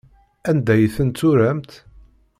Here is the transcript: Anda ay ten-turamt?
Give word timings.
Anda 0.49 0.71
ay 0.75 0.85
ten-turamt? 0.95 1.71